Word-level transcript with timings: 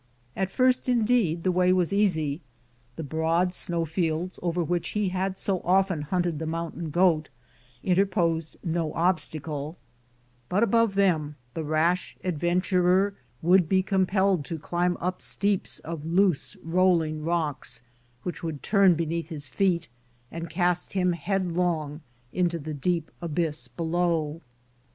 At 0.35 0.49
first, 0.49 0.89
indeed, 0.89 1.43
the 1.43 1.51
way 1.51 1.71
was 1.71 1.93
easy. 1.93 2.41
The 2.95 3.03
broad 3.03 3.53
snow 3.53 3.85
fields, 3.85 4.39
over 4.41 4.63
which 4.63 4.89
he 4.97 5.09
had 5.09 5.37
so 5.37 5.59
often 5.63 6.01
hunted 6.01 6.39
the 6.39 6.47
mountain 6.47 6.89
goat, 6.89 7.29
interposed 7.83 8.57
no 8.63 8.91
obstacle, 8.95 9.77
but 10.49 10.63
above 10.63 10.95
them 10.95 11.35
the 11.53 11.63
rash 11.63 12.17
adventurer 12.23 13.13
would 13.43 13.69
be 13.69 13.83
compelled 13.83 14.43
to 14.45 14.57
climb 14.57 14.97
up 14.99 15.21
steeps 15.21 15.77
of 15.81 16.03
loose, 16.03 16.57
rolling 16.63 17.23
rocks, 17.23 17.83
which 18.23 18.41
would 18.41 18.63
turn 18.63 18.95
beneath 18.95 19.29
his 19.29 19.47
feet 19.47 19.87
and 20.31 20.49
cast 20.49 20.93
him 20.93 21.11
head 21.13 21.51
long 21.51 22.01
into 22.33 22.57
the 22.57 22.73
deep 22.73 23.11
abyss 23.21 23.67
below. 23.67 24.41